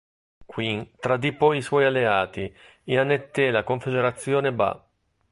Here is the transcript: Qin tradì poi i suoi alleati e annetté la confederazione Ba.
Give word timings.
Qin 0.51 0.87
tradì 0.99 1.31
poi 1.31 1.57
i 1.57 1.61
suoi 1.61 1.85
alleati 1.85 2.51
e 2.83 2.97
annetté 2.97 3.51
la 3.51 3.63
confederazione 3.63 4.51
Ba. 4.51 4.83